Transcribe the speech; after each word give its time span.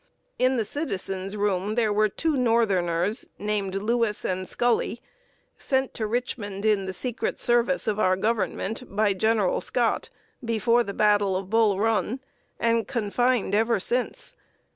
In 0.39 0.57
the 0.57 0.65
Citizens' 0.65 1.37
Room 1.37 1.75
were 1.75 2.09
two 2.09 2.35
northerners, 2.35 3.27
named 3.37 3.75
Lewis 3.75 4.25
and 4.25 4.47
Scully, 4.47 4.99
sent 5.59 5.93
to 5.93 6.07
Richmond 6.07 6.65
in 6.65 6.85
the 6.87 6.91
secret 6.91 7.37
service 7.37 7.85
of 7.87 7.99
our 7.99 8.15
Government, 8.15 8.95
by 8.95 9.13
General 9.13 9.61
Scott, 9.61 10.09
before 10.43 10.83
the 10.83 10.95
battle 10.95 11.37
of 11.37 11.51
Bull 11.51 11.77
Run, 11.79 12.19
and 12.59 12.87
confined 12.87 13.53
ever 13.53 13.79
since. 13.79 14.33